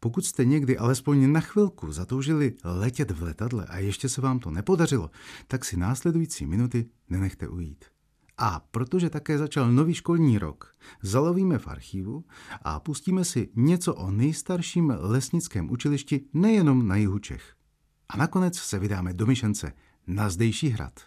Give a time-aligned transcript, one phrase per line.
[0.00, 4.50] Pokud jste někdy alespoň na chvilku zatoužili letět v letadle a ještě se vám to
[4.50, 5.10] nepodařilo,
[5.46, 7.84] tak si následující minuty nenechte ujít.
[8.38, 12.24] A protože také začal nový školní rok, zalovíme v archivu
[12.62, 17.54] a pustíme si něco o nejstarším lesnickém učilišti nejenom na jihu Čech.
[18.08, 19.72] A nakonec se vydáme do Myšence
[20.06, 21.00] na zdejší hrad.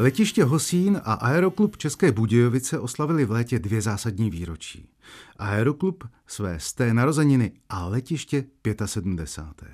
[0.00, 4.88] Letiště Hosín a Aeroklub České Budějovice oslavili v létě dvě zásadní výročí.
[5.36, 8.44] Aeroklub své sté narozeniny a letiště
[8.84, 9.72] 75.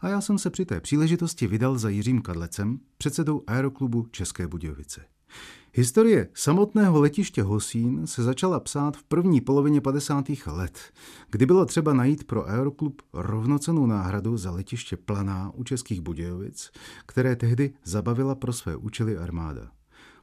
[0.00, 5.13] A já jsem se při té příležitosti vydal za Jiřím Kadlecem, předsedou Aeroklubu České Budějovice.
[5.76, 10.24] Historie samotného letiště Hosín se začala psát v první polovině 50.
[10.46, 10.78] let,
[11.30, 16.70] kdy bylo třeba najít pro Aeroklub rovnocenou náhradu za letiště Planá u Českých Budějovic,
[17.06, 19.70] které tehdy zabavila pro své účely armáda.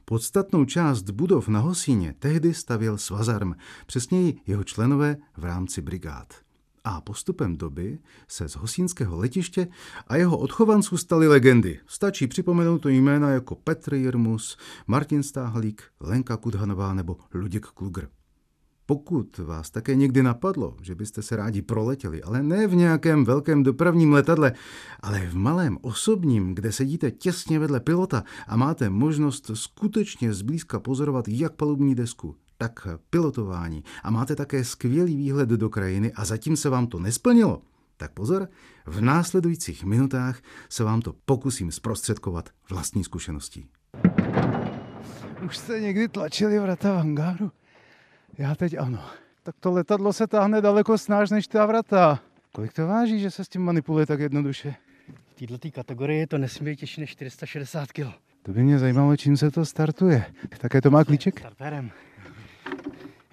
[0.04, 3.54] Podstatnou část budov na Hosíně tehdy stavěl Svazarm,
[3.86, 6.34] přesněji jeho členové v rámci brigád
[6.84, 9.68] a postupem doby se z hosínského letiště
[10.06, 11.80] a jeho odchovanců staly legendy.
[11.86, 18.08] Stačí připomenout to jména jako Petr Jirmus, Martin Stáhlík, Lenka Kudhanová nebo Luděk Klugr.
[18.86, 23.62] Pokud vás také někdy napadlo, že byste se rádi proletěli, ale ne v nějakém velkém
[23.62, 24.52] dopravním letadle,
[25.00, 31.28] ale v malém osobním, kde sedíte těsně vedle pilota a máte možnost skutečně zblízka pozorovat
[31.28, 36.68] jak palubní desku, tak pilotování a máte také skvělý výhled do krajiny a zatím se
[36.68, 37.62] vám to nesplnilo,
[37.96, 38.48] tak pozor,
[38.86, 43.68] v následujících minutách se vám to pokusím zprostředkovat vlastní zkušeností.
[45.44, 47.50] Už jste někdy tlačili vrata v hangáru?
[48.38, 49.04] Já teď ano.
[49.42, 52.20] Tak to letadlo se táhne daleko snáž než ta vrata.
[52.54, 54.74] Kolik to váží, že se s tím manipuluje tak jednoduše?
[55.26, 58.06] V této kategorii to nesmí být těžší než 460 kg.
[58.42, 60.24] To by mě zajímalo, čím se to startuje.
[60.58, 61.38] Také to má klíček?
[61.38, 61.90] Starterem.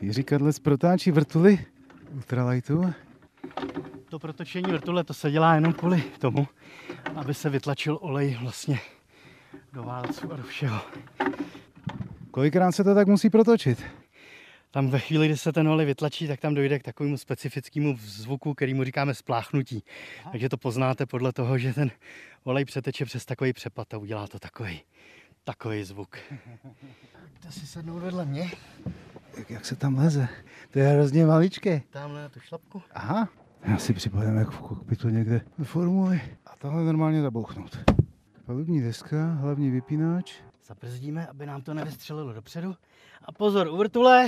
[0.01, 1.65] Jiří Kadlec protáčí vrtuly
[2.15, 2.93] ultralightu.
[4.09, 6.47] To protočení vrtule to se dělá jenom kvůli tomu,
[7.15, 8.79] aby se vytlačil olej vlastně
[9.73, 10.81] do válců a do všeho.
[12.31, 13.83] Kolikrát se to tak musí protočit?
[14.71, 18.53] Tam ve chvíli, kdy se ten olej vytlačí, tak tam dojde k takovému specifickému zvuku,
[18.53, 19.83] který mu říkáme spláchnutí.
[20.31, 21.91] Takže to poznáte podle toho, že ten
[22.43, 24.81] olej přeteče přes takový přepad a udělá to takový,
[25.43, 26.17] takový zvuk.
[27.45, 28.51] To si sednout vedle mě.
[29.37, 30.27] Jak, jak se tam leze?
[30.71, 31.81] To je hrozně maličké.
[31.89, 32.81] Tamhle na tu šlapku.
[32.93, 33.29] Aha.
[33.63, 36.21] Já si připadám jak v kokpitu někde v formuli.
[36.45, 37.77] A tohle normálně zabouchnout.
[38.45, 40.33] Palubní deska, hlavní vypínač.
[40.67, 42.75] Zabrzdíme, aby nám to nevystřelilo dopředu.
[43.25, 44.27] A pozor, u vrtule.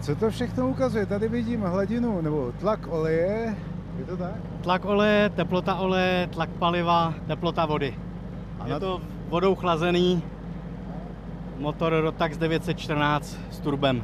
[0.00, 1.06] Co to všechno ukazuje?
[1.06, 3.56] Tady vidím hladinu nebo tlak oleje.
[3.98, 4.34] Je to tak?
[4.62, 7.98] Tlak oleje, teplota oleje, tlak paliva, teplota vody.
[8.60, 10.22] A je to vodou chlazený
[11.58, 14.02] motor Rotax 914 s turbem.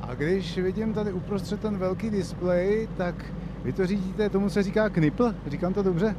[0.00, 3.14] A když vidím tady uprostřed ten velký displej, tak
[3.64, 5.34] vy to řídíte, tomu se říká knipl?
[5.46, 6.16] Říkám to dobře?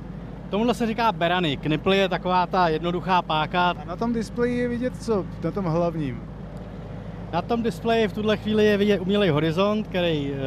[0.49, 1.57] Tomuhle se říká berany.
[1.57, 3.69] Knipl je taková ta jednoduchá páka.
[3.69, 5.25] A na tom displeji je vidět co?
[5.43, 6.21] Na tom hlavním?
[7.33, 10.37] Na tom displeji v tuhle chvíli je vidět umělý horizont, který e,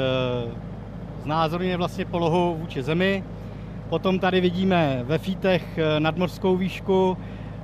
[1.22, 3.24] znázorňuje vlastně polohu vůči zemi.
[3.90, 7.16] Potom tady vidíme ve fítech eh, nadmořskou výšku,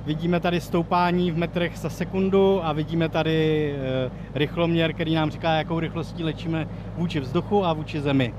[0.07, 5.51] vidíme tady stoupání v metrech za sekundu a vidíme tady e, rychloměr, který nám říká,
[5.51, 8.33] jakou rychlostí lečíme vůči vzduchu a vůči zemi.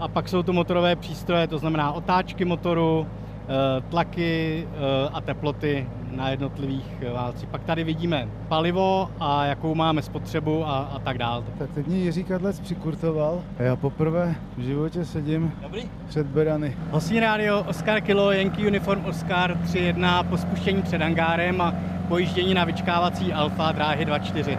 [0.00, 4.68] A pak jsou to motorové přístroje, to znamená otáčky motoru, eh, tlaky
[5.12, 7.48] a teploty na jednotlivých válcích.
[7.48, 11.42] Pak tady vidíme palivo a jakou máme spotřebu a, a tak dále.
[11.58, 15.82] Tak teď mě Jiří Kadlec přikurtoval a já poprvé v životě sedím Dobrý.
[16.08, 16.76] před berany.
[16.90, 21.74] Hosní rádio Oscar Kilo, Yankee Uniform Oscar 3.1 po spuštění před angárem a
[22.08, 24.58] pojíždění na vyčkávací Alfa dráhy 2.4.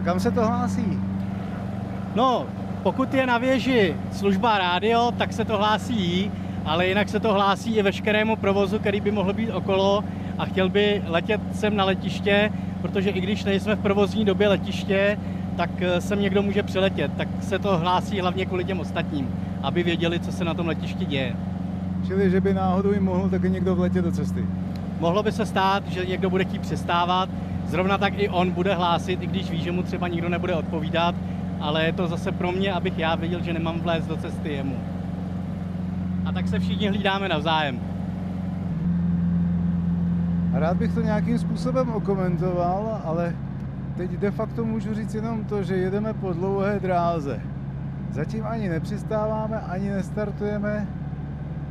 [0.00, 0.98] A kam se to hlásí?
[2.14, 2.46] No,
[2.82, 6.30] pokud je na věži služba rádio, tak se to hlásí,
[6.64, 10.04] ale jinak se to hlásí i veškerému provozu, který by mohl být okolo
[10.38, 12.52] a chtěl by letět sem na letiště,
[12.82, 15.18] protože i když nejsme v provozní době letiště,
[15.56, 17.12] tak eh, sem někdo může přiletět.
[17.16, 19.28] Tak se to hlásí hlavně kvůli těm ostatním,
[19.62, 21.36] aby věděli, co se na tom letišti děje.
[22.06, 24.44] Čili, že by náhodou jim mohl taky někdo vletět do cesty.
[25.00, 27.28] Mohlo by se stát, že někdo bude chtít přistávat,
[27.66, 31.14] zrovna tak i on bude hlásit, i když ví, že mu třeba nikdo nebude odpovídat,
[31.60, 34.76] ale je to zase pro mě, abych já věděl, že nemám vlézt do cesty jemu.
[36.24, 37.80] A tak se všichni hlídáme navzájem.
[40.56, 43.34] Rád bych to nějakým způsobem okomentoval, ale
[43.96, 47.40] teď de facto můžu říct jenom to, že jedeme po dlouhé dráze.
[48.10, 50.86] Zatím ani nepřistáváme, ani nestartujeme,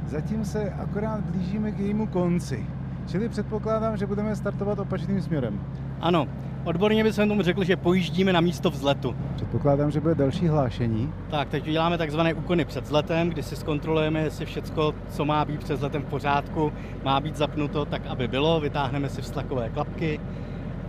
[0.07, 2.65] zatím se akorát blížíme k jejímu konci.
[3.07, 5.59] Čili předpokládám, že budeme startovat opačným směrem.
[6.01, 6.27] Ano,
[6.65, 9.15] odborně bychom tomu řekl, že pojíždíme na místo vzletu.
[9.35, 11.13] Předpokládám, že bude další hlášení.
[11.29, 15.59] Tak, teď děláme takzvané úkony před vzletem, kdy si zkontrolujeme, jestli všechno, co má být
[15.63, 16.73] před vzletem v pořádku,
[17.03, 18.59] má být zapnuto tak, aby bylo.
[18.59, 20.19] Vytáhneme si vztlakové klapky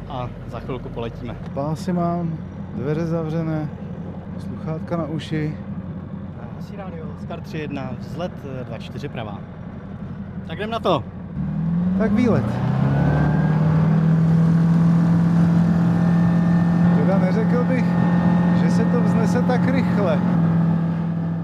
[0.08, 1.37] a za chvilku poletíme.
[1.55, 2.38] Pásy mám,
[2.75, 3.69] dveře zavřené,
[4.38, 5.56] sluchátka na uši.
[6.58, 8.32] Asi rádio, Skar 3.1, vzlet
[8.70, 9.38] 2.4 pravá.
[10.46, 11.05] Tak jdem na to.
[11.99, 12.44] Tak výlet.
[16.96, 17.85] Teda neřekl bych,
[18.63, 20.21] že se to vznese tak rychle.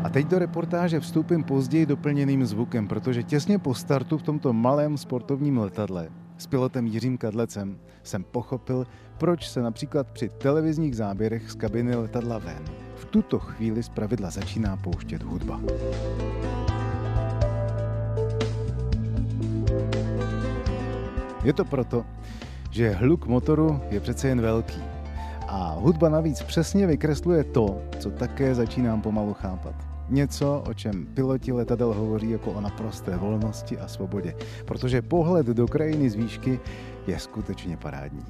[0.05, 4.99] A teď do reportáže vstoupím později doplněným zvukem, protože těsně po startu v tomto malém
[4.99, 6.09] sportovním letadle
[6.39, 8.87] s pilotem Jiřím Kadlecem jsem pochopil,
[9.19, 12.65] proč se například při televizních záběrech z kabiny letadla ven
[12.97, 15.61] v tuto chvíli zpravidla začíná pouštět hudba.
[21.45, 22.05] Je to proto,
[22.71, 24.92] že hluk motoru je přece jen velký.
[25.54, 29.75] A hudba navíc přesně vykresluje to, co také začínám pomalu chápat.
[30.08, 34.34] Něco, o čem piloti letadel hovoří jako o naprosté volnosti a svobodě,
[34.64, 36.60] protože pohled do krajiny z výšky
[37.06, 38.25] je skutečně parádní.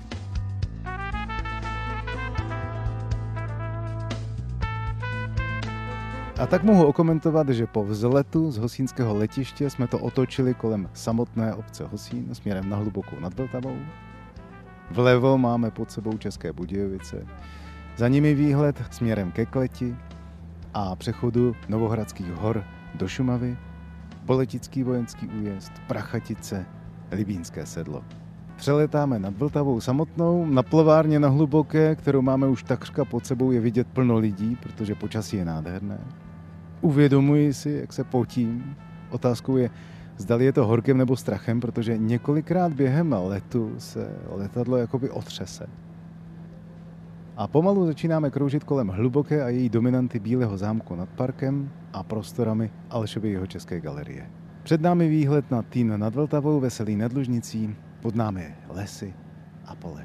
[6.38, 11.54] A tak mohu okomentovat, že po vzletu z hosínského letiště jsme to otočili kolem samotné
[11.54, 13.76] obce Hosín směrem na hlubokou nad Vltavou.
[14.90, 17.26] Vlevo máme pod sebou České Budějovice,
[17.96, 19.96] za nimi výhled směrem ke Kleti
[20.75, 22.64] a přechodu Novohradských hor
[22.94, 23.56] do Šumavy,
[24.25, 26.67] Boletický vojenský újezd, Prachatice,
[27.11, 28.05] Libínské sedlo.
[28.56, 33.61] Přeletáme nad Vltavou samotnou, na plovárně na Hluboké, kterou máme už takřka pod sebou, je
[33.61, 35.99] vidět plno lidí, protože počasí je nádherné.
[36.81, 38.76] Uvědomuji si, jak se potím.
[39.11, 39.70] Otázkou je,
[40.22, 45.66] zdali je to horkem nebo strachem, protože několikrát během letu se letadlo jakoby otřese.
[47.36, 52.70] A pomalu začínáme kroužit kolem hluboké a její dominanty Bílého zámku nad parkem a prostorami
[52.90, 54.30] Alešovy jeho české galerie.
[54.62, 59.14] Před námi výhled na Týn nad Vltavou, Veselý nad Lužnicí, pod námi lesy
[59.66, 60.04] a pole.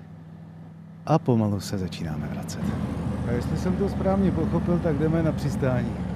[1.06, 2.64] A pomalu se začínáme vracet.
[3.28, 6.07] A jestli jsem to správně pochopil, tak jdeme na přistání.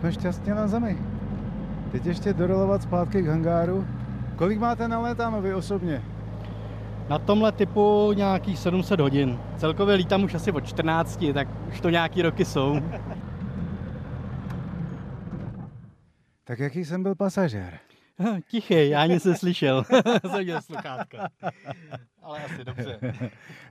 [0.00, 0.98] Jsme šťastně na zemi.
[1.92, 3.86] Teď ještě dorolovat zpátky k hangáru.
[4.36, 6.02] Kolik máte nalétáno vy osobně?
[7.08, 9.38] Na tomhle typu nějakých 700 hodin.
[9.56, 12.80] Celkově lítám už asi od 14, tak už to nějaký roky jsou.
[16.44, 17.78] Tak jaký jsem byl pasažér?
[18.50, 19.84] Tichý, já nic neslyšel.
[20.30, 21.28] jsem měl sluchátka.
[22.22, 23.00] Ale asi dobře.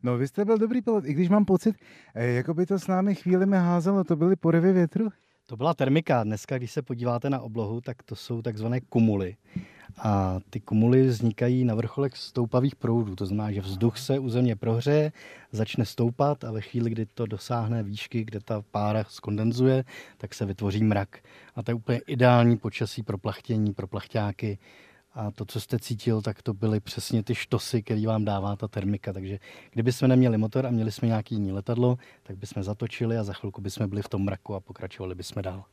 [0.04, 1.76] No vy jste byl dobrý pilot, i když mám pocit,
[2.16, 5.10] eh, jako by to s námi chvíli házelo, to byly porivy větru?
[5.50, 6.24] To byla termika.
[6.24, 9.36] Dneska, když se podíváte na oblohu, tak to jsou takzvané kumuly.
[9.98, 13.16] A ty kumuly vznikají na vrcholech stoupavých proudů.
[13.16, 15.12] To znamená, že vzduch se u země prohřeje,
[15.52, 19.84] začne stoupat a ve chvíli, kdy to dosáhne výšky, kde ta pára skondenzuje,
[20.18, 21.20] tak se vytvoří mrak.
[21.56, 24.58] A to je úplně ideální počasí pro plachtění, pro plachťáky.
[25.14, 28.68] A to, co jste cítil, tak to byly přesně ty štosy, které vám dává ta
[28.68, 29.14] termika.
[29.14, 29.40] Takže
[29.74, 33.34] kdyby jsme neměli motor a měli jsme nějaký jiný letadlo, tak bychom zatočili a za
[33.34, 35.64] chvilku bychom byli v tom mraku a pokračovali bychom dál.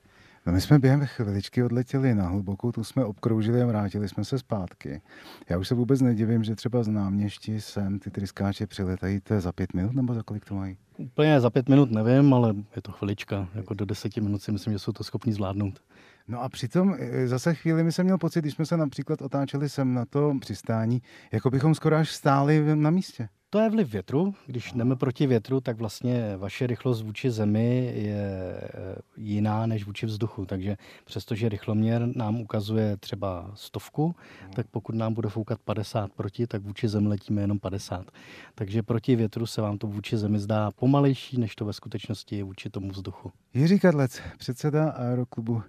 [0.47, 4.39] No my jsme během chviličky odletěli na hlubokou, tu jsme obkroužili a vrátili jsme se
[4.39, 5.03] zpátky.
[5.49, 9.75] Já už se vůbec nedivím, že třeba z náměští sem ty tryskáče přiletají za pět
[9.75, 10.77] minut, nebo za kolik to mají?
[10.97, 13.49] Úplně za pět minut nevím, ale je to chvilička.
[13.55, 15.81] Jako do deseti minut si myslím, že jsou to schopni zvládnout.
[16.29, 19.69] No a přitom e, zase chvíli mi jsem měl pocit, když jsme se například otáčeli
[19.69, 21.03] sem na to přistání,
[21.33, 23.29] jako bychom skoro až stáli na místě.
[23.51, 24.35] To je vliv větru.
[24.47, 28.71] Když jdeme proti větru, tak vlastně vaše rychlost vůči zemi je e,
[29.17, 30.47] jiná než vůči vzduchu.
[30.47, 34.15] Takže přestože rychloměr nám ukazuje třeba stovku,
[34.55, 38.11] tak pokud nám bude foukat 50 proti, tak vůči zemi letíme jenom 50.
[38.55, 42.45] Takže proti větru se vám to vůči zemi zdá pomalejší, než to ve skutečnosti je
[42.45, 43.33] vůči tomu vzduchu.
[43.55, 45.63] Jiří Kadlec, předseda Aeroklubu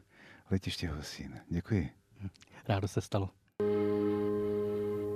[0.52, 1.34] letiště Hosín.
[1.50, 1.90] Děkuji.
[2.68, 3.30] Rádo se stalo.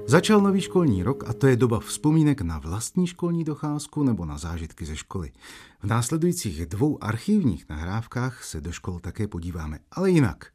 [0.07, 4.37] Začal nový školní rok a to je doba vzpomínek na vlastní školní docházku nebo na
[4.37, 5.31] zážitky ze školy.
[5.79, 10.45] V následujících dvou archivních nahrávkách se do škol také podíváme, ale jinak.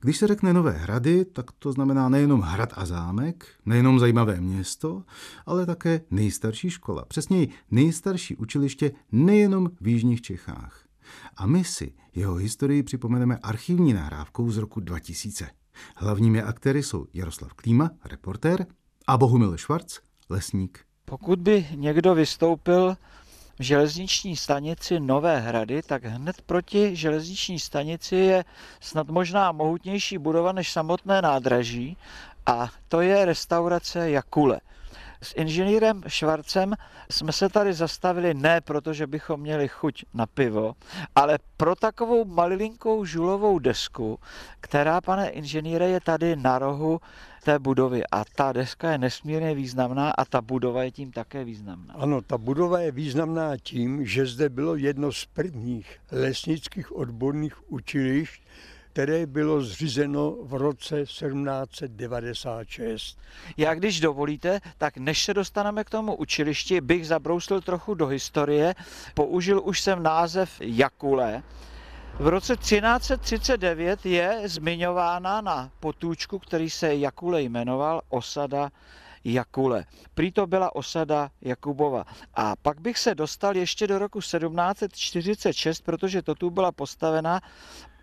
[0.00, 5.02] Když se řekne Nové hrady, tak to znamená nejenom hrad a zámek, nejenom zajímavé město,
[5.46, 10.83] ale také nejstarší škola, přesněji nejstarší učiliště nejenom v Jižních Čechách.
[11.36, 15.50] A my si jeho historii připomeneme archivní nahrávkou z roku 2000.
[15.96, 18.66] Hlavními aktéry jsou Jaroslav Klíma, reportér,
[19.06, 20.84] a Bohumil Švarc, lesník.
[21.04, 22.96] Pokud by někdo vystoupil
[23.58, 28.44] v železniční stanici Nové hrady, tak hned proti železniční stanici je
[28.80, 31.96] snad možná mohutnější budova než samotné nádraží
[32.46, 34.60] a to je restaurace Jakule.
[35.24, 36.74] S inženýrem Švarcem
[37.10, 40.74] jsme se tady zastavili ne proto, že bychom měli chuť na pivo,
[41.14, 44.18] ale pro takovou malilinkou žulovou desku,
[44.60, 47.00] která, pane inženýre, je tady na rohu
[47.44, 48.02] té budovy.
[48.12, 51.94] A ta deska je nesmírně významná a ta budova je tím také významná.
[51.94, 58.42] Ano, ta budova je významná tím, že zde bylo jedno z prvních lesnických odborných učilišť,
[58.94, 63.18] které bylo zřízeno v roce 1796.
[63.56, 68.74] Já když dovolíte, tak než se dostaneme k tomu učilišti, bych zabrousil trochu do historie.
[69.14, 71.42] Použil už jsem název Jakule.
[72.18, 78.70] V roce 1339 je zmiňována na potůčku, který se Jakule jmenoval, osada
[79.24, 79.84] Jakule.
[80.14, 82.04] Prý to byla osada Jakubova.
[82.34, 87.40] A pak bych se dostal ještě do roku 1746, protože to tu byla postavena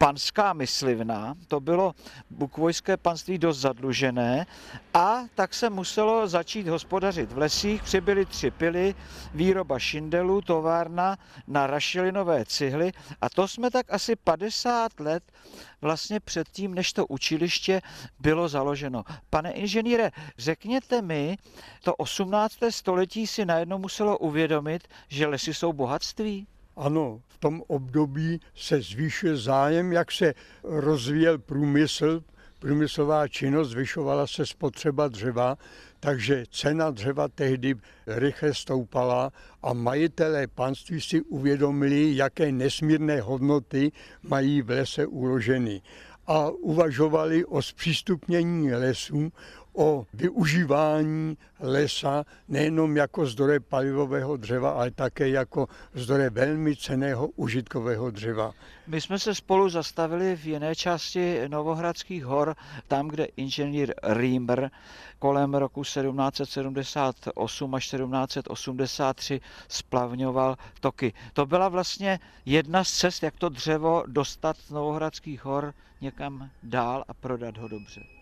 [0.01, 1.95] panská myslivna, to bylo
[2.29, 4.45] bukvojské panství dost zadlužené
[4.93, 8.95] a tak se muselo začít hospodařit v lesích, přibyly tři pily,
[9.33, 11.17] výroba šindelů, továrna
[11.47, 12.91] na rašelinové cihly
[13.21, 15.23] a to jsme tak asi 50 let
[15.81, 17.81] vlastně předtím, než to učiliště
[18.19, 19.03] bylo založeno.
[19.29, 21.37] Pane inženýre, řekněte mi,
[21.83, 22.57] to 18.
[22.69, 26.47] století si najednou muselo uvědomit, že lesy jsou bohatství?
[26.75, 32.23] Ano, v tom období se zvýšil zájem, jak se rozvíjel průmysl,
[32.59, 35.57] průmyslová činnost, zvyšovala se spotřeba dřeva,
[35.99, 37.75] takže cena dřeva tehdy
[38.07, 39.31] rychle stoupala
[39.63, 43.91] a majitelé panství si uvědomili, jaké nesmírné hodnoty
[44.23, 45.81] mají v lese uloženy
[46.27, 49.31] a uvažovali o zpřístupnění lesů,
[49.73, 58.11] o využívání lesa nejenom jako zdroje palivového dřeva, ale také jako zdroje velmi ceného užitkového
[58.11, 58.53] dřeva.
[58.87, 62.55] My jsme se spolu zastavili v jiné části Novohradských hor,
[62.87, 64.71] tam, kde inženýr Riemer
[65.19, 71.13] kolem roku 1778 až 1783 splavňoval toky.
[71.33, 77.03] To byla vlastně jedna z cest, jak to dřevo dostat z Novohradských hor někam dál
[77.07, 78.20] a prodat ho dobře.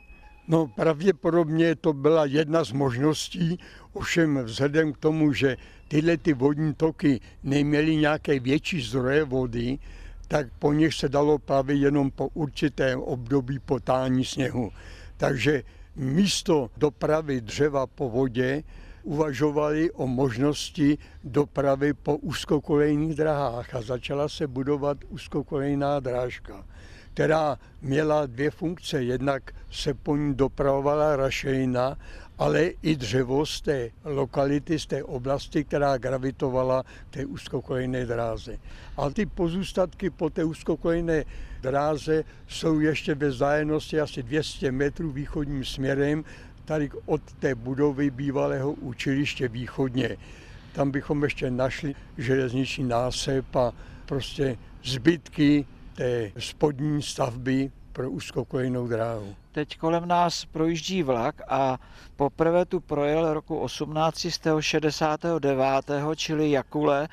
[0.50, 3.60] No pravděpodobně to byla jedna z možností,
[3.94, 9.80] ovšem vzhledem k tomu, že tyhle ty vodní toky neměly nějaké větší zdroje vody,
[10.28, 14.72] tak po nich se dalo právě jenom po určitém období potání sněhu.
[15.18, 15.64] Takže
[15.96, 18.64] místo dopravy dřeva po vodě
[19.04, 26.66] uvažovali o možnosti dopravy po úzkokolejných drahách a začala se budovat úzkokolejná drážka
[27.20, 29.04] která měla dvě funkce.
[29.04, 31.98] Jednak se po ní dopravovala rašelina,
[32.38, 38.58] ale i dřevo z té lokality, z té oblasti, která gravitovala k té úzkokolejné dráze.
[38.98, 41.26] A ty pozůstatky po té úzkokolejné
[41.62, 46.24] dráze jsou ještě ve zájemnosti asi 200 metrů východním směrem,
[46.66, 50.18] tady od té budovy bývalého učiliště východně.
[50.72, 53.74] Tam bychom ještě našli železniční násep a
[54.06, 55.66] prostě zbytky
[56.00, 59.36] té spodní stavby pro úzkokolejnou dráhu.
[59.52, 61.78] Teď kolem nás projíždí vlak a
[62.16, 65.62] poprvé tu projel roku 1869,
[66.16, 67.08] čili Jakule,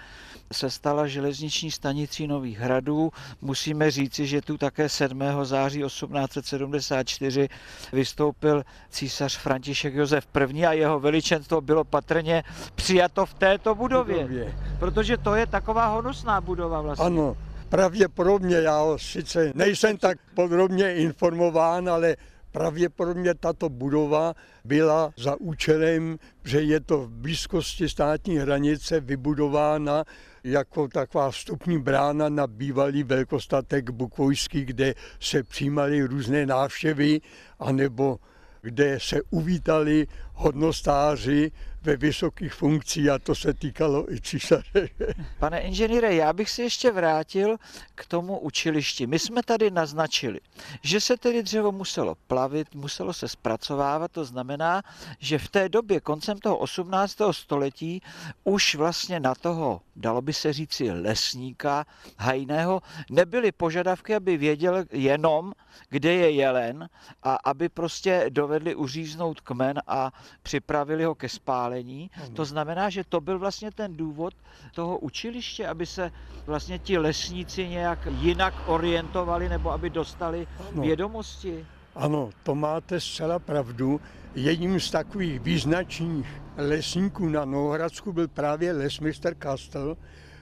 [0.52, 3.10] se stala železniční stanicí Nových hradů.
[3.40, 5.22] Musíme říci, že tu také 7.
[5.42, 7.48] září 1874
[7.92, 10.66] vystoupil císař František Josef I.
[10.66, 14.22] a jeho veličenstvo bylo patrně přijato v této budově.
[14.22, 14.54] budově.
[14.78, 17.06] Protože to je taková honosná budova vlastně.
[17.06, 17.36] Ano,
[17.68, 22.16] Pravděpodobně, já sice nejsem tak podrobně informován, ale
[22.52, 30.04] pravděpodobně tato budova byla za účelem, že je to v blízkosti státní hranice vybudována
[30.44, 37.20] jako taková vstupní brána na bývalý velkostatek Bukvojský, kde se přijímaly různé návštěvy,
[37.58, 38.18] anebo
[38.62, 41.52] kde se uvítali hodnostáři
[41.86, 44.88] ve vysokých funkcích a to se týkalo i císaře.
[45.38, 47.56] Pane inženýre, já bych si ještě vrátil
[47.94, 49.06] k tomu učilišti.
[49.06, 50.40] My jsme tady naznačili,
[50.82, 54.82] že se tedy dřevo muselo plavit, muselo se zpracovávat, to znamená,
[55.18, 57.16] že v té době koncem toho 18.
[57.30, 58.02] století
[58.44, 61.86] už vlastně na toho, dalo by se říci, lesníka
[62.18, 65.52] hajného nebyly požadavky, aby věděl jenom,
[65.88, 66.88] kde je jelen
[67.22, 70.12] a aby prostě dovedli uříznout kmen a
[70.42, 72.10] připravili ho ke spálení.
[72.34, 74.34] To znamená, že to byl vlastně ten důvod
[74.74, 76.12] toho učiliště, aby se
[76.46, 80.82] vlastně ti lesníci nějak jinak orientovali nebo aby dostali Ano.
[80.82, 81.66] vědomosti.
[81.94, 84.00] Ano, to máte zcela pravdu.
[84.34, 89.96] Jedním z takových význačných lesníků na Novohradsku byl právě lesmistr Kastel,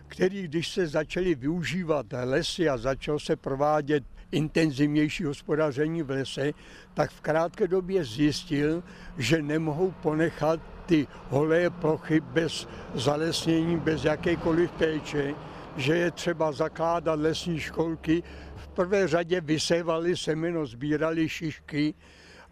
[0.09, 6.53] který, když se začaly využívat lesy a začalo se provádět intenzivnější hospodaření v lese,
[6.95, 8.83] tak v krátké době zjistil,
[9.19, 15.35] že nemohou ponechat ty holé plochy bez zalesnění, bez jakékoliv péče,
[15.77, 18.23] že je třeba zakládat lesní školky.
[18.57, 21.95] V prvé řadě vysévali semeno, sbírali šišky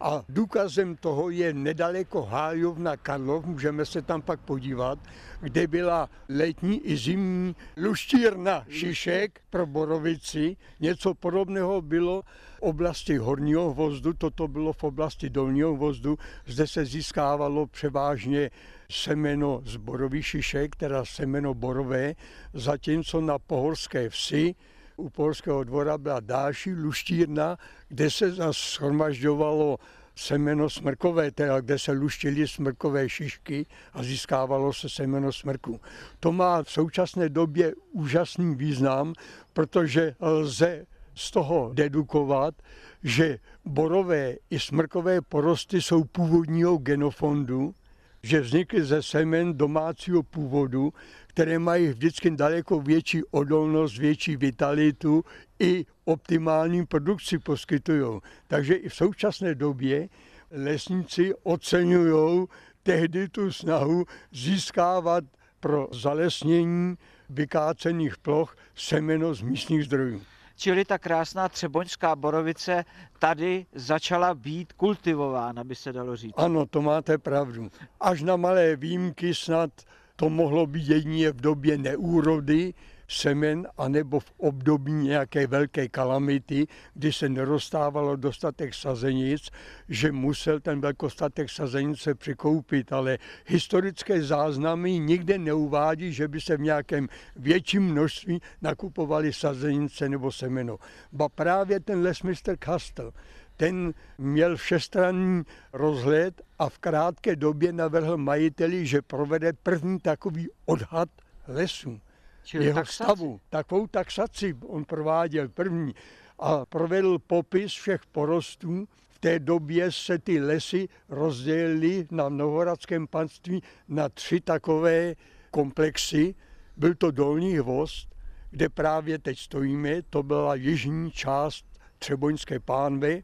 [0.03, 4.99] a důkazem toho je nedaleko Hájovna Karlov, můžeme se tam pak podívat,
[5.41, 10.57] kde byla letní i zimní luštírna šišek pro borovici.
[10.79, 12.21] Něco podobného bylo
[12.57, 16.17] v oblasti horního vozdu, toto bylo v oblasti dolního vozdu.
[16.45, 18.51] Zde se získávalo převážně
[18.91, 22.15] semeno z borových šišek, teda semeno borové,
[22.53, 24.55] zatímco na pohorské vsi
[24.97, 27.57] u Polského dvora byla další luštírna,
[27.87, 29.77] kde se zase shromažďovalo
[30.15, 35.81] semeno smrkové, teda kde se luštily smrkové šišky a získávalo se semeno smrku.
[36.19, 39.13] To má v současné době úžasný význam,
[39.53, 40.85] protože lze
[41.15, 42.55] z toho dedukovat,
[43.03, 47.75] že borové i smrkové porosty jsou původního genofondu,
[48.23, 50.93] že vznikly ze semen domácího původu,
[51.27, 55.25] které mají vždycky daleko větší odolnost, větší vitalitu
[55.59, 58.19] i optimální produkci poskytují.
[58.47, 60.09] Takže i v současné době
[60.51, 62.47] lesníci oceňují
[62.83, 65.23] tehdy tu snahu získávat
[65.59, 66.95] pro zalesnění
[67.29, 70.21] vykácených ploch semeno z místních zdrojů.
[70.63, 72.85] Čili ta krásná třeboňská borovice
[73.19, 76.33] tady začala být kultivována, by se dalo říct.
[76.37, 77.69] Ano, to máte pravdu.
[77.99, 79.69] Až na malé výjimky snad
[80.15, 82.73] to mohlo být jedině v době neúrody
[83.07, 89.49] semen, anebo v období nějaké velké kalamity, kdy se nerostávalo dostatek sazenic,
[89.89, 96.57] že musel ten velkostatek sazenic se přikoupit, ale historické záznamy nikde neuvádí, že by se
[96.57, 100.77] v nějakém větším množství nakupovali sazenice nebo semeno.
[101.11, 103.11] Ba právě ten lesmistr Kastel,
[103.57, 111.09] ten měl všestranný rozhled a v krátké době navrhl majiteli, že provede první takový odhad
[111.47, 111.99] lesů.
[112.43, 113.03] Čili jeho taxaci.
[113.03, 113.41] stavu.
[113.49, 115.95] Takovou taxaci on prováděl první
[116.39, 118.87] a provedl popis všech porostů.
[119.09, 125.15] V té době se ty lesy rozdělily na Novohradském panství na tři takové
[125.51, 126.35] komplexy.
[126.77, 128.15] Byl to Dolní hvost,
[128.51, 131.65] kde právě teď stojíme, to byla jižní část
[131.99, 133.21] Třeboňské pánve,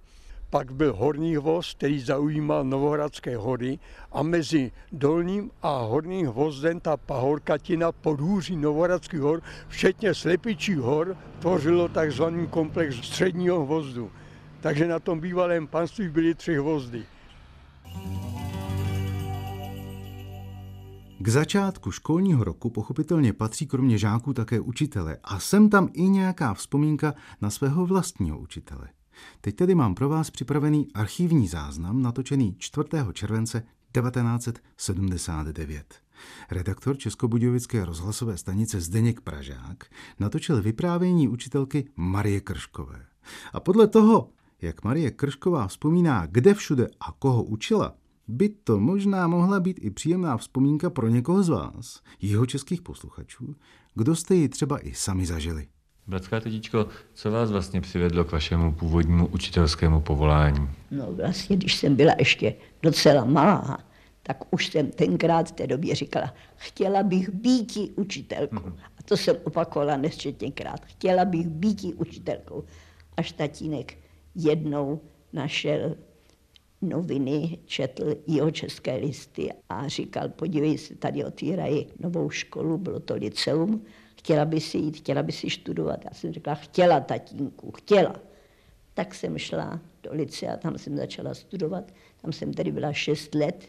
[0.49, 3.79] pak byl Horní hvost, který zaujímal Novohradské hory
[4.11, 11.87] a mezi Dolním a Horním hvozdem ta pahorkatina podhůří Novohradských hor, včetně Slepičích hor, tvořilo
[11.87, 14.11] takzvaný komplex středního hvozdu.
[14.61, 17.05] Takže na tom bývalém panství byly tři hvozdy.
[21.21, 26.53] K začátku školního roku pochopitelně patří kromě žáků také učitele a sem tam i nějaká
[26.53, 28.89] vzpomínka na svého vlastního učitele.
[29.41, 32.87] Teď tedy mám pro vás připravený archivní záznam natočený 4.
[33.13, 35.95] července 1979.
[36.51, 39.83] Redaktor Českobudějovické rozhlasové stanice Zdeněk Pražák
[40.19, 43.05] natočil vyprávění učitelky Marie Krškové.
[43.53, 44.29] A podle toho,
[44.61, 47.95] jak Marie Kršková vzpomíná, kde všude a koho učila,
[48.27, 53.55] by to možná mohla být i příjemná vzpomínka pro někoho z vás, jeho českých posluchačů,
[53.95, 55.67] kdo jste ji třeba i sami zažili.
[56.09, 60.69] Bratská tetičko, co vás vlastně přivedlo k vašemu původnímu učitelskému povolání?
[60.91, 63.77] No vlastně, když jsem byla ještě docela malá,
[64.23, 68.67] tak už jsem tenkrát v té době říkala, chtěla bych být učitelkou.
[68.97, 70.85] A to jsem opakovala nesčetněkrát.
[70.85, 72.63] Chtěla bych být učitelkou.
[73.17, 73.97] Až tatínek
[74.35, 75.01] jednou
[75.33, 75.95] našel
[76.81, 83.15] noviny, četl jeho české listy a říkal, podívej se, tady otvírají novou školu, bylo to
[83.15, 83.81] liceum,
[84.19, 85.99] chtěla by si jít, chtěla by si studovat.
[86.05, 88.15] Já jsem řekla, chtěla tatínku, chtěla.
[88.93, 93.67] Tak jsem šla do licea, tam jsem začala studovat, tam jsem tedy byla šest let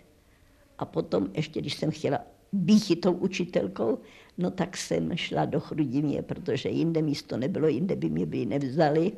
[0.78, 2.18] A potom ještě, když jsem chtěla
[2.52, 3.98] být tou učitelkou,
[4.38, 9.12] no tak jsem šla do Chrudimě, protože jinde místo nebylo, jinde by mě by nevzali.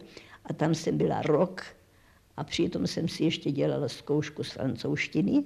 [0.44, 1.64] A tam jsem byla rok
[2.36, 5.44] a přitom jsem si ještě dělala zkoušku z francouzštiny,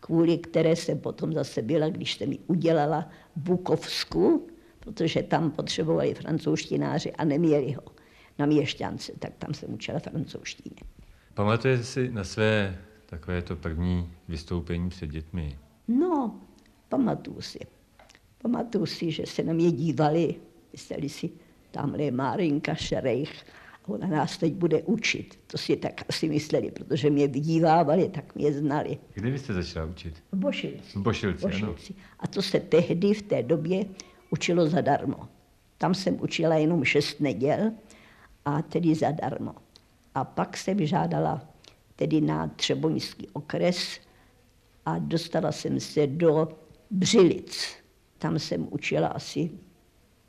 [0.00, 4.46] kvůli které jsem potom zase byla, když jsem ji udělala v Bukovsku,
[4.84, 7.82] protože tam potřebovali francouzštináři a neměli ho
[8.38, 10.76] na Měšťance, tak tam jsem učila francouzštinu.
[11.34, 15.58] Pamatujete si na své takové to první vystoupení před dětmi?
[15.88, 16.40] No,
[16.88, 17.58] pamatuju si.
[18.42, 20.34] Pamatuju si, že se na mě dívali,
[20.72, 21.30] mysleli si,
[21.70, 23.44] tamhle je Márinka Šerejch,
[23.84, 25.38] a ona nás teď bude učit.
[25.46, 28.98] To si tak asi mysleli, protože mě vydívávali, tak mě znali.
[29.14, 30.22] Kde vy jste začala učit?
[30.32, 30.98] V Bošilci.
[30.98, 31.52] V Bošilci, ano.
[31.52, 31.94] Bošilci.
[32.18, 33.84] A to se tehdy v té době
[34.32, 35.28] učilo zadarmo.
[35.78, 37.72] Tam jsem učila jenom šest neděl
[38.44, 39.54] a tedy zadarmo.
[40.14, 41.48] A pak jsem žádala
[41.96, 44.00] tedy na Třeboňský okres
[44.86, 46.48] a dostala jsem se do
[46.90, 47.66] Břilic.
[48.18, 49.50] Tam jsem učila asi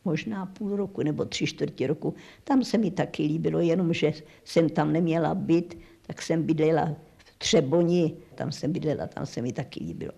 [0.06, 2.14] možná půl roku nebo tři čtvrtě roku.
[2.44, 4.14] Tam se mi taky líbilo, jenomže
[4.44, 9.54] jsem tam neměla být, tak jsem bydlela v Třeboni, tam jsem bydlela, tam se mi
[9.54, 10.14] taky líbilo.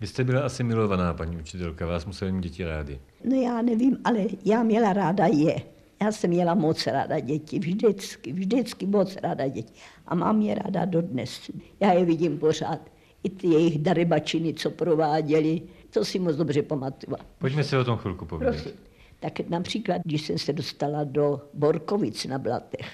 [0.00, 3.00] Vy jste byla asi milovaná, paní učitelka, vás museli mít děti rády.
[3.24, 5.56] No já nevím, ale já měla ráda je.
[6.02, 9.72] Já jsem měla moc ráda děti, vždycky, vždycky moc ráda děti.
[10.06, 11.50] A mám je ráda dodnes.
[11.80, 12.90] Já je vidím pořád.
[13.24, 17.16] I ty jejich darybačiny, co prováděli, to si moc dobře pamatuju.
[17.38, 18.62] Pojďme si o tom chvilku povědět.
[18.62, 18.80] Prosím.
[19.20, 22.90] Tak například, když jsem se dostala do Borkovic na Blatech,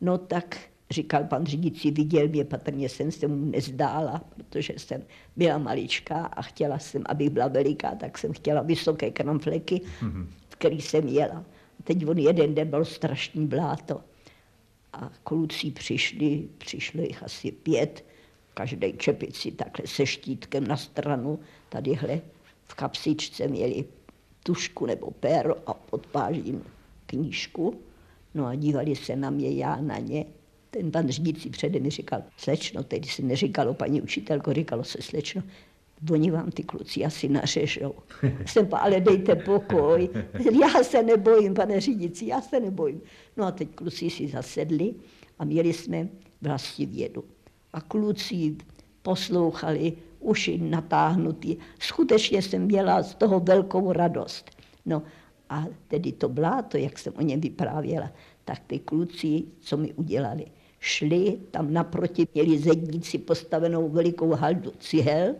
[0.00, 0.56] no tak
[0.90, 5.02] říkal pan řídící, viděl mě, patrně jsem se mu nezdála, protože jsem
[5.36, 10.26] byla maličká a chtěla jsem, abych byla veliká, tak jsem chtěla vysoké kramfleky, mm-hmm.
[10.48, 11.44] který jsem jela.
[11.84, 14.00] Teď on jeden den byl strašný bláto.
[14.92, 18.04] A kluci přišli, přišlo jich asi pět,
[18.54, 22.20] každý čepici takhle se štítkem na stranu, tadyhle
[22.64, 23.84] v kapsičce měli
[24.42, 26.64] tušku nebo péro a pod pážím
[27.06, 27.80] knížku.
[28.34, 30.24] No a dívali se na mě, já na ně.
[30.74, 35.42] Ten pan řídící přede mi říkal, slečno, tedy se neříkalo paní učitelko, říkalo se slečno,
[36.10, 37.94] oni vám ty kluci asi nařežou.
[38.46, 40.08] Jsem pa, ale dejte pokoj.
[40.62, 43.00] Já se nebojím, pane řídící, já se nebojím.
[43.36, 44.94] No a teď kluci si zasedli
[45.38, 46.08] a měli jsme
[46.42, 47.24] vlastní vědu.
[47.72, 48.56] A kluci
[49.02, 51.56] poslouchali, uši natáhnutý.
[51.78, 54.50] Skutečně jsem měla z toho velkou radost.
[54.86, 55.02] No
[55.50, 58.12] a tedy to bláto, jak jsem o něm vyprávěla,
[58.44, 60.46] tak ty kluci, co mi udělali,
[60.84, 65.34] šli, tam naproti měli zedníci postavenou velikou haldu cihel,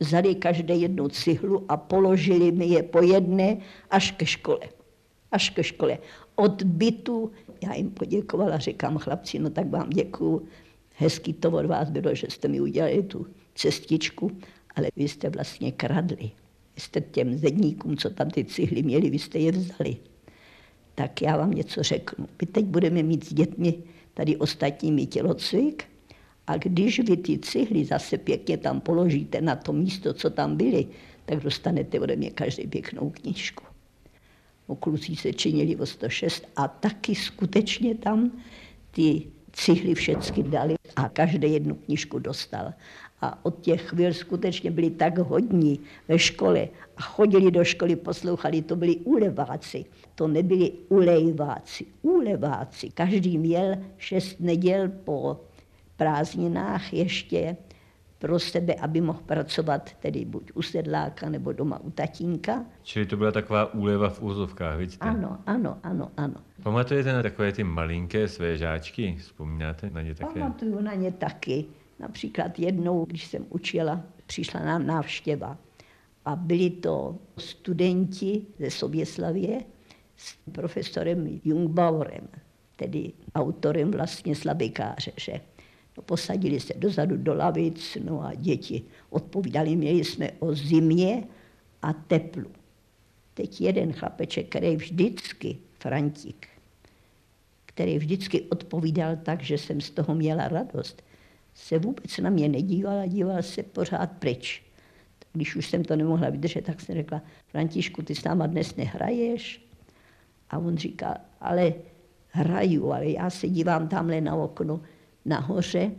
[0.00, 3.56] vzali každé jednu cihlu a položili mi je po jedné
[3.90, 4.68] až ke škole.
[5.32, 5.98] Až ke škole.
[6.34, 7.30] Od bytu,
[7.64, 10.48] já jim poděkovala, říkám chlapci, no tak vám děkuju,
[10.96, 14.30] hezký to od vás bylo, že jste mi udělali tu cestičku,
[14.74, 16.30] ale vy jste vlastně kradli.
[16.74, 19.96] Vy jste těm zedníkům, co tam ty cihly měli, vy jste je vzali.
[20.94, 22.28] Tak já vám něco řeknu.
[22.40, 23.74] My teď budeme mít s dětmi
[24.16, 25.84] tady ostatními tělocvik
[26.46, 30.86] a když vy ty cihly zase pěkně tam položíte na to místo, co tam byly,
[31.24, 33.64] tak dostanete ode mě každý pěknou knížku.
[34.66, 38.32] O kluci se činili o 106 a taky skutečně tam
[38.90, 42.72] ty cihly všechny dali a každý jednu knížku dostal.
[43.20, 48.62] A od těch chvíl skutečně byli tak hodní ve škole a chodili do školy, poslouchali,
[48.62, 49.84] to byli uleváci.
[50.16, 52.90] To nebyli ulejváci, uleváci.
[52.90, 55.40] Každý měl šest neděl po
[55.96, 57.56] prázdninách ještě
[58.18, 62.64] pro sebe, aby mohl pracovat tedy buď u sedláka nebo doma u tatínka.
[62.82, 65.06] Čili to byla taková úleva v úzovkách, vidíte?
[65.06, 66.34] Ano, ano, ano, ano.
[66.62, 69.16] Pamatujete na takové ty malinké své žáčky?
[69.18, 70.40] Vzpomínáte na ně také?
[70.40, 71.64] Pamatuju na ně taky.
[71.98, 75.58] Například jednou, když jsem učila, přišla nám návštěva
[76.24, 79.60] a byli to studenti ze Soběslavě
[80.16, 82.28] s profesorem Jungbauerem,
[82.76, 85.40] tedy autorem vlastně slabikáře, že
[85.96, 91.24] No, posadili se dozadu do lavic, no a děti odpovídali, měli jsme o zimě
[91.82, 92.50] a teplu.
[93.34, 96.48] Teď jeden chlapeček, který vždycky, Frantík,
[97.66, 101.02] který vždycky odpovídal tak, že jsem z toho měla radost,
[101.54, 104.62] se vůbec na mě nedíval a díval se pořád pryč.
[105.32, 109.65] Když už jsem to nemohla vydržet, tak jsem řekla, Františku, ty s náma dnes nehraješ?
[110.50, 111.74] A on říká, ale
[112.28, 114.80] hraju, ale já se dívám tamhle na okno,
[115.24, 115.90] nahoře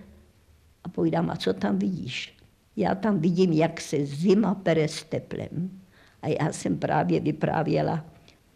[0.84, 2.38] a povídám, a co tam vidíš?
[2.76, 5.82] Já tam vidím, jak se zima pere s teplem.
[6.22, 8.06] A já jsem právě vyprávěla,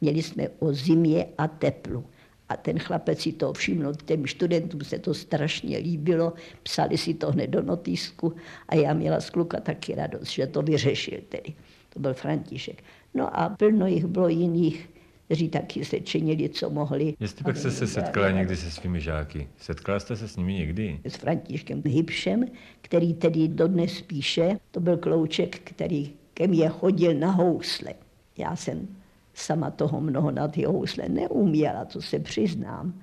[0.01, 2.05] měli jsme o zimě a teplu.
[2.49, 7.31] A ten chlapec si to všiml, těm studentům se to strašně líbilo, psali si to
[7.31, 8.33] hned do notýsku
[8.67, 11.53] a já měla z kluka taky radost, že to vyřešil tedy.
[11.89, 12.83] To byl František.
[13.13, 14.89] No a plno jich bylo jiných,
[15.31, 17.13] kteří taky se činili, co mohli.
[17.19, 19.47] Jestli pak jste se setkala někdy se svými žáky.
[19.57, 20.99] Setkala jste se s nimi někdy?
[21.05, 22.45] S Františkem Hybšem,
[22.81, 27.93] který tedy dodnes píše, to byl klouček, který ke mně chodil na housle.
[28.37, 28.87] Já jsem
[29.33, 32.93] sama toho mnoho na ty housle neuměla, to se přiznám.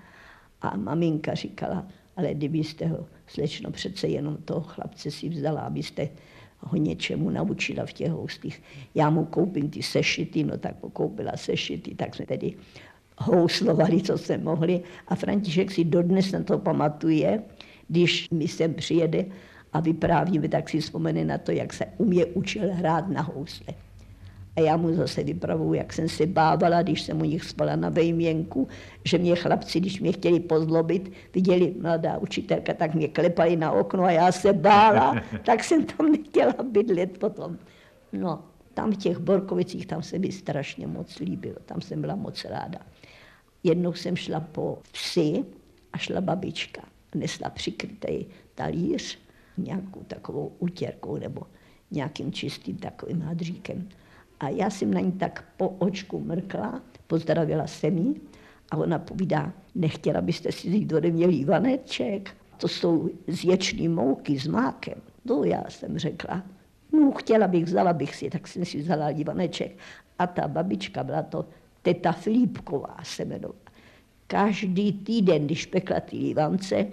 [0.63, 1.87] A maminka říkala,
[2.17, 6.09] ale kdybyste ho, slečno, přece jenom toho chlapce si vzala, abyste
[6.61, 8.63] ho něčemu naučila v těch houslích.
[8.95, 12.55] Já mu koupím ty sešity, no tak pokoupila sešity, tak jsme tedy
[13.19, 14.81] houslovali, co jsme mohli.
[15.09, 17.43] A František si dodnes na to pamatuje,
[17.89, 19.25] když mi sem přijede
[19.73, 23.75] a vyprávíme, tak si vzpomene na to, jak se u mě učil hrát na housle.
[24.59, 27.89] A já mu zase vypravuju, jak jsem se bávala, když jsem u nich spala na
[27.89, 28.69] vejměnku,
[29.05, 34.05] že mě chlapci, když mě chtěli pozlobit, viděli mladá učitelka, tak mě klepali na okno
[34.05, 37.59] a já se bála, tak jsem tam nechtěla bydlet potom.
[38.13, 38.43] No,
[38.75, 42.79] tam v těch Borkovicích, tam se mi strašně moc líbilo, tam jsem byla moc ráda.
[43.63, 45.45] Jednou jsem šla po vsi
[45.93, 46.83] a šla babička.
[47.15, 49.19] Nesla přikrytý talíř,
[49.59, 51.43] nějakou takovou utěrkou nebo
[51.91, 53.89] nějakým čistým takovým hadříkem.
[54.41, 58.21] A já jsem na ní tak po očku mrkla, pozdravila jsem jí
[58.71, 62.31] a ona povídá, nechtěla byste si jít ode mě lívaneček?
[62.57, 65.01] To jsou z ječný mouky s mákem.
[65.25, 66.43] No já jsem řekla,
[66.93, 69.79] no chtěla bych, vzala bych si, tak jsem si vzala lívaneček.
[70.19, 71.45] A ta babička byla to
[71.83, 73.61] teta Filipková se jmenovala.
[74.27, 76.87] Každý týden, když pekla ty lívance,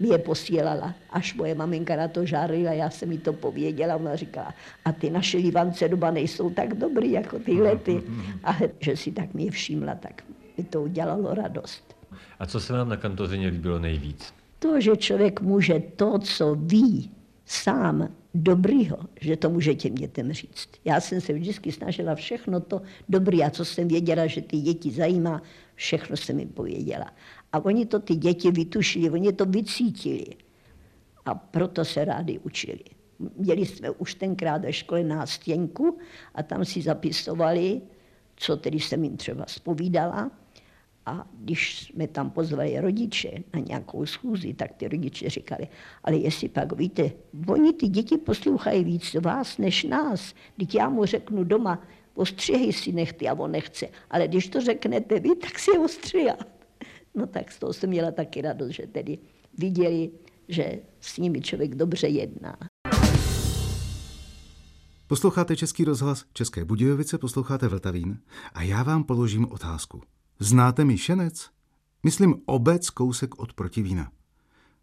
[0.00, 0.94] mi je posílala.
[1.10, 5.10] Až moje maminka na to žárila, já jsem mi to pověděla, ona říkala, a ty
[5.10, 8.02] naše Livance doba nejsou tak dobrý jako tyhle ty.
[8.44, 10.24] A že si tak mě všimla, tak
[10.58, 11.96] mi to udělalo radost.
[12.38, 14.34] A co se vám na kantořině líbilo nejvíc?
[14.58, 17.10] To, že člověk může to, co ví
[17.46, 20.68] sám dobrýho, že to může těm dětem říct.
[20.84, 24.90] Já jsem se vždycky snažila všechno to dobré, a co jsem věděla, že ty děti
[24.90, 25.42] zajímá,
[25.74, 27.10] všechno jsem jim pověděla.
[27.52, 30.26] A oni to ty děti vytušili, oni to vycítili.
[31.24, 32.84] A proto se rádi učili.
[33.36, 35.98] Měli jsme už tenkrát ve škole nástěnku
[36.34, 37.80] a tam si zapisovali,
[38.36, 40.30] co tedy jsem jim třeba spovídala.
[41.06, 45.68] A když jsme tam pozvali rodiče na nějakou schůzi, tak ty rodiče říkali,
[46.04, 47.10] ale jestli pak víte,
[47.48, 50.34] oni ty děti poslouchají víc vás než nás.
[50.56, 51.82] Když já mu řeknu doma,
[52.14, 56.36] ostřihej si nechty a on nechce, ale když to řeknete vy, tak si ostřihá.
[57.18, 59.18] No tak z toho jsem měla taky radost, že tedy
[59.58, 60.10] viděli,
[60.48, 62.56] že s nimi člověk dobře jedná.
[65.06, 68.18] Posloucháte Český rozhlas České Budějovice, posloucháte Vltavín
[68.54, 70.02] a já vám položím otázku.
[70.38, 71.50] Znáte Myšenec?
[72.02, 74.12] Myslím obec kousek od Protivína.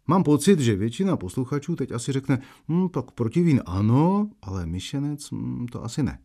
[0.06, 5.66] Mám pocit, že většina posluchačů teď asi řekne, hm, tak Protivín ano, ale Myšenec hm,
[5.72, 6.18] to asi ne.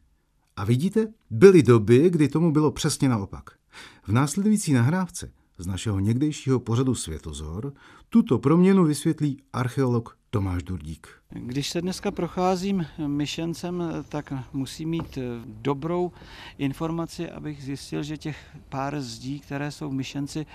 [0.56, 3.50] A vidíte, byly doby, kdy tomu bylo přesně naopak.
[4.04, 7.74] V následující nahrávce z našeho někdejšího pořadu Světozor
[8.10, 11.08] tuto proměnu vysvětlí archeolog Tomáš Durdík.
[11.30, 16.12] Když se dneska procházím myšencem, tak musím mít dobrou
[16.58, 20.46] informaci, abych zjistil, že těch pár zdí, které jsou v myšenci,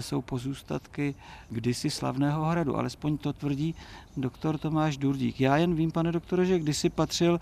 [0.00, 1.14] jsou pozůstatky
[1.50, 2.76] kdysi slavného hradu.
[2.76, 3.74] Alespoň to tvrdí
[4.16, 5.40] doktor Tomáš Durdík.
[5.40, 7.40] Já jen vím, pane doktore, že kdysi patřil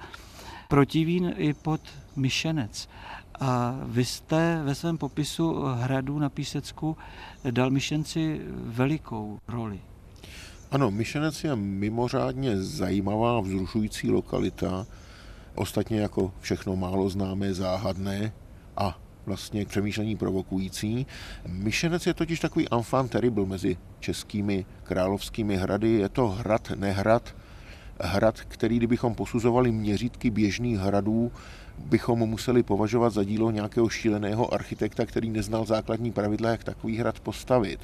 [0.68, 1.80] protivín i pod
[2.16, 2.88] myšenec.
[3.40, 6.96] A vy jste ve svém popisu hradu na Písecku
[7.50, 9.80] dal myšlenci velikou roli.
[10.70, 14.86] Ano, Myšenec je mimořádně zajímavá, vzrušující lokalita,
[15.54, 18.32] ostatně jako všechno málo známé, záhadné
[18.76, 21.06] a vlastně přemýšlení provokující.
[21.46, 25.90] Myšenec je totiž takový enfant terrible mezi českými královskými hrady.
[25.90, 27.34] Je to hrad, nehrad,
[28.00, 31.32] hrad, který kdybychom posuzovali měřítky běžných hradů,
[31.78, 37.20] bychom museli považovat za dílo nějakého šíleného architekta, který neznal základní pravidla, jak takový hrad
[37.20, 37.80] postavit.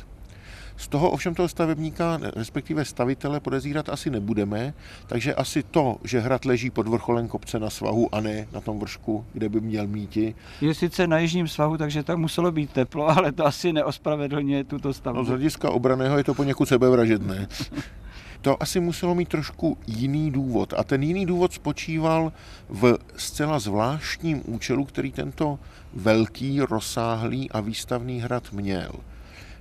[0.77, 4.75] Z toho ovšem toho stavebníka, respektive stavitele, podezírat asi nebudeme,
[5.07, 8.79] takže asi to, že hrad leží pod vrcholem kopce na svahu a ne na tom
[8.79, 10.35] vršku, kde by měl míti.
[10.61, 14.93] Je sice na jižním svahu, takže tam muselo být teplo, ale to asi neospravedlňuje tuto
[14.93, 15.19] stavbu.
[15.19, 17.49] No, z hlediska obraného je to poněkud sebevražedné.
[18.41, 20.75] to asi muselo mít trošku jiný důvod.
[20.77, 22.33] A ten jiný důvod spočíval
[22.69, 25.59] v zcela zvláštním účelu, který tento
[25.95, 28.93] velký, rozsáhlý a výstavný hrad měl.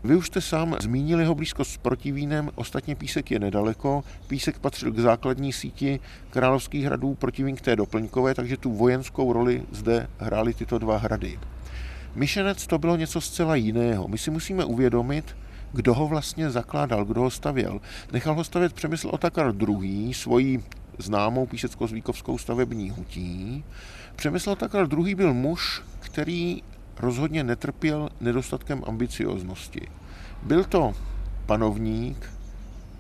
[0.03, 4.03] Vy už jste sám zmínili jeho blízkost s Protivínem, ostatně Písek je nedaleko.
[4.27, 9.63] Písek patřil k základní síti královských hradů, Protivín k té doplňkové, takže tu vojenskou roli
[9.71, 11.39] zde hrály tyto dva hrady.
[12.15, 14.07] Myšenec to bylo něco zcela jiného.
[14.07, 15.35] My si musíme uvědomit,
[15.73, 17.81] kdo ho vlastně zakládal, kdo ho stavěl.
[18.11, 20.13] Nechal ho stavět Přemysl Otakar II.
[20.13, 20.63] svojí
[20.97, 23.63] známou písecko-zvíkovskou stavební hutí.
[24.15, 25.15] Přemysl Otakar II.
[25.15, 26.63] byl muž, který
[26.99, 29.87] rozhodně netrpěl nedostatkem ambicioznosti.
[30.43, 30.93] Byl to
[31.45, 32.29] panovník,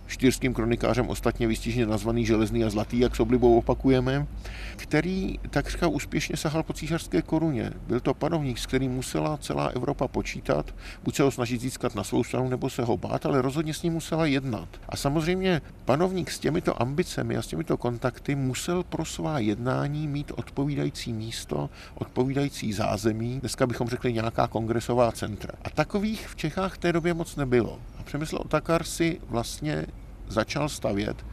[0.09, 4.27] čtyřským kronikářem ostatně vystižně nazvaný Železný a Zlatý, jak s oblibou opakujeme,
[4.75, 7.71] který takřka úspěšně sahal po císařské koruně.
[7.87, 12.03] Byl to panovník, s kterým musela celá Evropa počítat, buď se ho snažit získat na
[12.03, 14.69] svou stranu, nebo se ho bát, ale rozhodně s ním musela jednat.
[14.89, 20.31] A samozřejmě panovník s těmito ambicemi a s těmito kontakty musel pro svá jednání mít
[20.35, 25.53] odpovídající místo, odpovídající zázemí, dneska bychom řekli nějaká kongresová centra.
[25.63, 27.79] A takových v Čechách v té době moc nebylo.
[28.09, 29.85] Přemysl Otakar si vlastně
[30.27, 31.25] začal stavět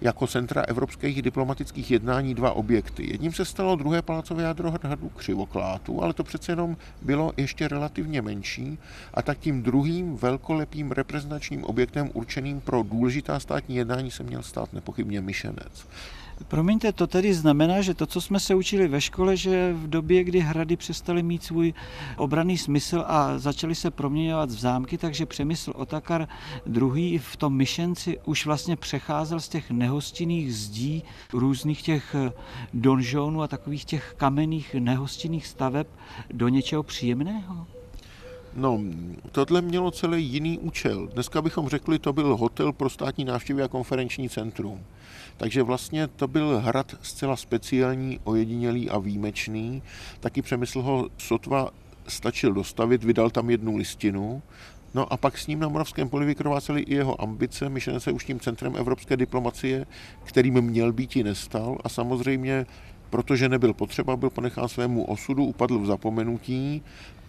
[0.00, 3.10] jako centra evropských diplomatických jednání dva objekty.
[3.10, 8.22] Jedním se stalo druhé palácové jádro hradu Křivoklátu, ale to přece jenom bylo ještě relativně
[8.22, 8.78] menší
[9.14, 14.72] a tak tím druhým velkolepým reprezentačním objektem určeným pro důležitá státní jednání se měl stát
[14.72, 15.86] nepochybně Myšenec.
[16.48, 20.24] Promiňte, to tedy znamená, že to, co jsme se učili ve škole, že v době,
[20.24, 21.74] kdy hrady přestaly mít svůj
[22.16, 26.28] obraný smysl a začaly se proměňovat v zámky, takže přemysl Otakar
[26.66, 32.16] druhý v tom myšenci už vlastně přecházel z těch nehostinných zdí různých těch
[32.74, 35.86] donžonů a takových těch kamenných nehostinných staveb
[36.32, 37.66] do něčeho příjemného?
[38.54, 38.80] No,
[39.32, 41.06] tohle mělo celý jiný účel.
[41.06, 44.80] Dneska bychom řekli, to byl hotel pro státní návštěvy a konferenční centrum.
[45.40, 49.82] Takže vlastně to byl hrad zcela speciální, ojedinělý a výjimečný.
[50.20, 51.70] Taky přemysl ho sotva
[52.08, 54.42] stačil dostavit, vydal tam jednu listinu,
[54.94, 58.24] No a pak s ním na Moravském poli vykrvácely i jeho ambice, myšlené se už
[58.24, 59.86] tím centrem evropské diplomacie,
[60.24, 61.78] kterým měl být i nestal.
[61.84, 62.66] A samozřejmě
[63.10, 66.82] protože nebyl potřeba, byl ponechán svému osudu, upadl v zapomenutí.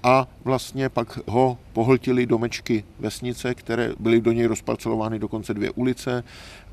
[0.03, 6.23] A vlastně pak ho pohltili domečky vesnice, které byly do něj rozparcelovány dokonce dvě ulice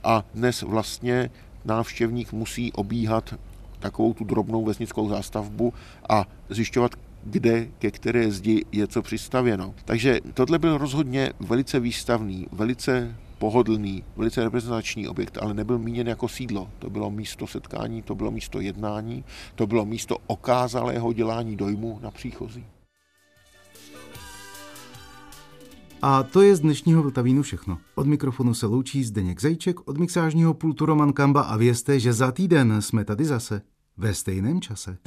[0.05, 1.31] a dnes vlastně
[1.65, 3.35] návštěvník musí obíhat
[3.79, 5.75] takovou tu drobnou vesnickou zástavbu
[6.09, 9.75] a zjišťovat, kde, ke které zdi je co přistavěno.
[9.85, 16.29] Takže tohle byl rozhodně velice výstavný, velice pohodlný, velice reprezentační objekt, ale nebyl míněn jako
[16.29, 16.71] sídlo.
[16.79, 22.11] To bylo místo setkání, to bylo místo jednání, to bylo místo okázalého dělání dojmu na
[22.11, 22.65] příchozí.
[26.03, 27.79] A to je z dnešního Vltavínu všechno.
[27.95, 32.33] Od mikrofonu se loučí Zdeněk Zajček, od mixážního pultu Roman Kamba a vězte, že za
[32.33, 33.63] týden jsme tady zase
[33.97, 34.99] ve stejném čase.